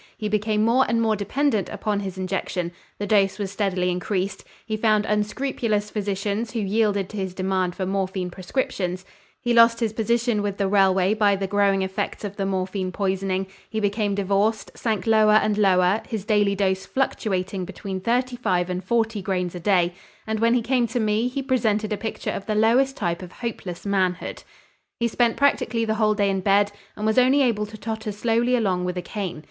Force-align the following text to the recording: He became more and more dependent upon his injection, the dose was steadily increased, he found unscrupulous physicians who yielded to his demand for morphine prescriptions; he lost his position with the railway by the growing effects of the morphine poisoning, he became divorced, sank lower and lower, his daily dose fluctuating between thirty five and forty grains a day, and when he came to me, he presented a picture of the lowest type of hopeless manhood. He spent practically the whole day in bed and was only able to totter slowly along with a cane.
He 0.17 0.27
became 0.27 0.65
more 0.65 0.83
and 0.89 0.99
more 0.99 1.15
dependent 1.15 1.69
upon 1.69 1.99
his 1.99 2.17
injection, 2.17 2.71
the 2.97 3.05
dose 3.05 3.37
was 3.37 3.51
steadily 3.51 3.91
increased, 3.91 4.43
he 4.65 4.75
found 4.75 5.05
unscrupulous 5.05 5.91
physicians 5.91 6.49
who 6.53 6.59
yielded 6.59 7.07
to 7.09 7.17
his 7.17 7.35
demand 7.35 7.75
for 7.75 7.85
morphine 7.85 8.31
prescriptions; 8.31 9.05
he 9.39 9.53
lost 9.53 9.79
his 9.79 9.93
position 9.93 10.41
with 10.41 10.57
the 10.57 10.67
railway 10.67 11.13
by 11.13 11.35
the 11.35 11.45
growing 11.45 11.83
effects 11.83 12.23
of 12.23 12.35
the 12.35 12.47
morphine 12.47 12.91
poisoning, 12.91 13.45
he 13.69 13.79
became 13.79 14.15
divorced, 14.15 14.71
sank 14.73 15.05
lower 15.05 15.33
and 15.33 15.55
lower, 15.59 16.01
his 16.07 16.25
daily 16.25 16.55
dose 16.55 16.83
fluctuating 16.83 17.63
between 17.63 18.01
thirty 18.01 18.35
five 18.37 18.71
and 18.71 18.83
forty 18.83 19.21
grains 19.21 19.53
a 19.53 19.59
day, 19.59 19.93
and 20.25 20.39
when 20.39 20.55
he 20.55 20.63
came 20.63 20.87
to 20.87 20.99
me, 20.99 21.27
he 21.27 21.43
presented 21.43 21.93
a 21.93 21.95
picture 21.95 22.31
of 22.31 22.47
the 22.47 22.55
lowest 22.55 22.97
type 22.97 23.21
of 23.21 23.33
hopeless 23.33 23.85
manhood. 23.85 24.41
He 24.99 25.07
spent 25.07 25.37
practically 25.37 25.85
the 25.85 25.93
whole 26.01 26.15
day 26.15 26.31
in 26.31 26.39
bed 26.41 26.71
and 26.95 27.05
was 27.05 27.19
only 27.19 27.43
able 27.43 27.67
to 27.67 27.77
totter 27.77 28.11
slowly 28.11 28.55
along 28.55 28.83
with 28.85 28.97
a 28.97 29.03
cane. 29.03 29.39